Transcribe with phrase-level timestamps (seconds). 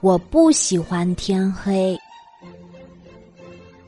[0.00, 1.98] 我不喜欢天黑。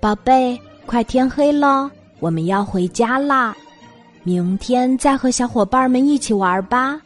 [0.01, 1.91] 宝贝，快天黑了，
[2.21, 3.57] 我们要回家啦。
[4.23, 7.01] 明天再和小伙伴们一起玩吧。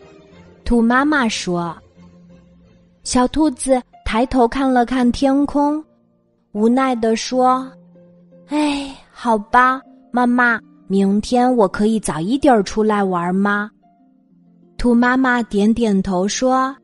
[0.64, 1.76] 兔妈妈说。
[3.02, 5.82] 小兔子抬头看了看天空，
[6.52, 7.66] 无奈地说
[8.48, 13.70] ：“哎，好吧，妈妈，明天我可以早一点出来玩吗？”
[14.76, 16.76] 兔妈妈点点头说：“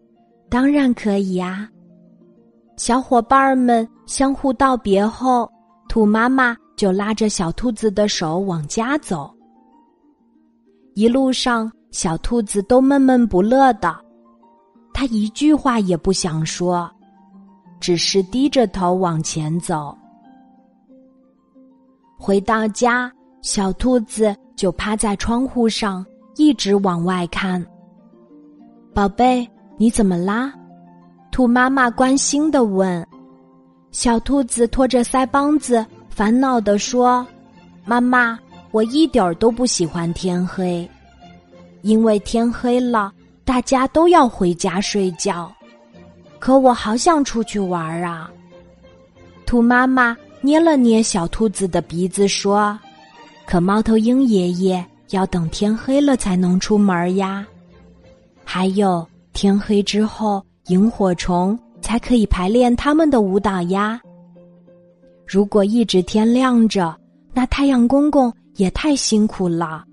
[0.49, 1.69] 当然可以呀。”
[2.77, 5.51] 小伙伴们相互道别后，
[5.89, 9.33] 兔妈妈就拉着小兔子的手往家走。
[10.95, 13.97] 一路上，小兔子都闷闷不乐的。
[14.93, 16.91] 他一句话也不想说，
[17.81, 19.97] 只是低着头往前走。
[22.19, 26.05] 回到家，小兔子就趴在窗户上，
[26.37, 27.65] 一直往外看。
[28.95, 30.53] 宝贝，你怎么啦？
[31.37, 33.07] 兔妈妈关心的问。
[33.91, 37.27] 小兔子拖着腮帮子，烦恼的说
[37.85, 38.39] ：“妈妈，
[38.71, 40.89] 我一点儿都不喜欢天黑，
[41.83, 43.13] 因为天黑了。”
[43.45, 45.55] 大家都要回家睡觉，
[46.39, 48.31] 可我好想出去玩啊！
[49.45, 52.79] 兔妈妈捏了捏小兔子的鼻子说
[53.45, 57.47] ：“可猫头鹰爷爷要等天黑了才能出门呀，
[58.43, 64.01] 还有天黑之后，萤火虫才可以排练他们的舞蹈呀。
[65.27, 66.97] 如果一直天亮着，
[67.33, 69.85] 那太阳公公也太辛苦了，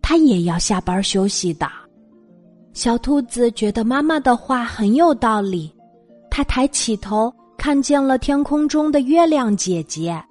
[0.00, 1.68] 他也要下班休息的。”
[2.72, 5.72] 小兔子觉得妈妈的话很有道理，
[6.30, 10.22] 它抬起头看见了天空中的月亮姐姐，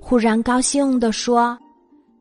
[0.00, 1.56] 忽然高兴地说：“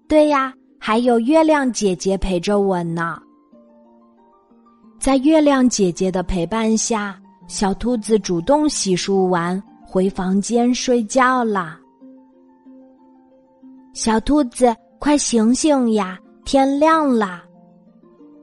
[0.08, 3.20] 对呀，还有月亮姐姐陪着我呢。”
[5.00, 11.80] 在月亮姐姐的陪伴下，小兔子主动洗漱完，回房间睡觉啦。
[13.94, 17.44] 小兔子，快醒醒呀，天亮啦！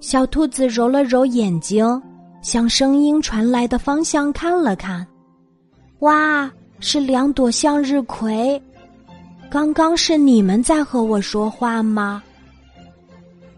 [0.01, 2.01] 小兔子揉了揉眼睛，
[2.43, 5.07] 向声音传来的方向看了看，
[6.01, 8.61] 哇，是两朵向日葵！
[9.51, 12.23] 刚刚是你们在和我说话吗？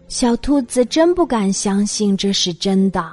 [0.07, 3.03] 小兔子真不敢相信这是真的。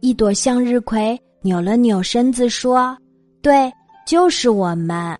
[0.00, 2.96] 一朵向日葵扭了扭身子说
[3.42, 3.70] ：“对，
[4.06, 5.18] 就是我们。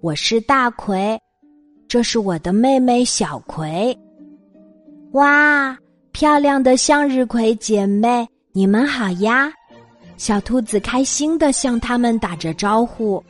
[0.00, 1.16] 我是大葵，
[1.86, 3.96] 这是我的妹妹小葵。”
[5.12, 5.78] 哇！
[6.10, 9.50] 漂亮的向日葵姐妹，你们好呀！
[10.16, 13.22] 小兔子开心的向他们打着招呼。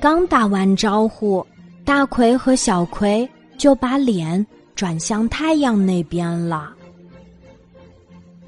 [0.00, 1.46] 刚打完招呼，
[1.84, 4.44] 大葵和小葵就把脸
[4.80, 6.72] 转向太阳那边了。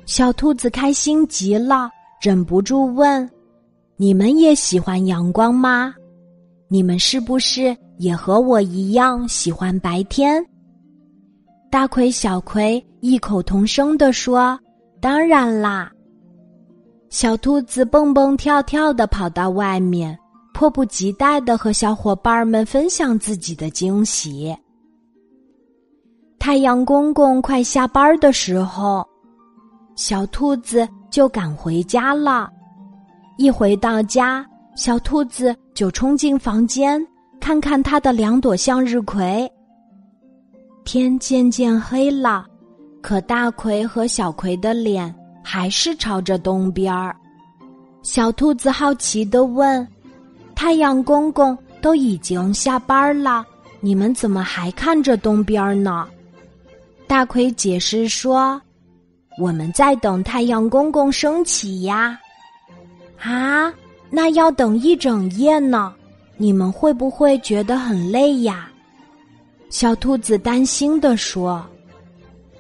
[0.07, 1.91] 小兔子开心极了，
[2.23, 3.31] 忍不住问
[3.99, 5.95] ：“你们也喜欢阳光吗？
[6.69, 10.43] 你们是不是也和我一样喜欢白天？”
[11.71, 14.59] 大葵、小葵异口同声地说
[15.03, 15.93] ：“当然啦！”
[17.13, 20.19] 小兔子蹦蹦跳跳的跑到外面，
[20.55, 24.57] 迫不及待的和小伙伴们分享自己的惊喜。
[26.43, 29.07] 太阳公公快下班的时候，
[29.95, 32.51] 小兔子就赶回家了。
[33.39, 34.45] 一回到家，
[34.75, 37.01] 小兔子就冲进房间，
[37.41, 39.49] 看看它的两朵向日葵。
[40.83, 42.45] 天渐渐黑了，
[43.01, 45.15] 可大葵和小葵的脸
[45.45, 47.15] 还是朝着东边儿。
[48.03, 49.87] 小兔子好奇的问
[50.57, 53.47] ：“太阳公公都已经下班了，
[53.79, 56.09] 你们怎么还看着东边呢？”
[57.13, 58.59] 大奎解释说
[59.37, 62.19] ：“我们在等太阳公公升起呀。”
[63.21, 63.71] 啊，
[64.09, 65.93] 那要等一整夜呢，
[66.39, 68.67] 你们会不会觉得很累呀？
[69.69, 71.63] 小兔子担心的说：“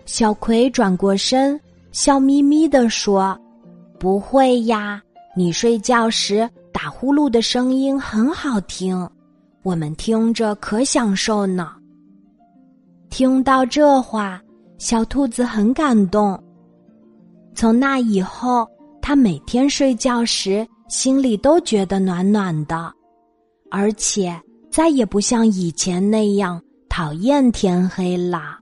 [0.04, 1.58] 小葵转过身，
[1.90, 3.34] 笑眯眯的说
[3.98, 5.00] ：‘不会呀，
[5.34, 9.08] 你睡觉时打呼噜的声音很好听，
[9.62, 11.72] 我们听着可享受呢。’”
[13.12, 14.40] 听到这话，
[14.78, 16.42] 小兔子很感动。
[17.54, 18.66] 从那以后，
[19.02, 22.90] 它每天睡觉时心里都觉得暖暖的，
[23.70, 24.34] 而且
[24.70, 26.60] 再也不像以前那样。
[26.88, 28.58] 讨厌天黑啦！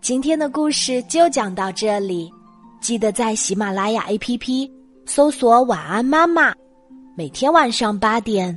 [0.00, 2.28] 今天的故事就讲到这里，
[2.80, 4.70] 记得在喜马拉雅 APP
[5.06, 6.52] 搜索“晚安妈妈”，
[7.16, 8.56] 每天晚上八点，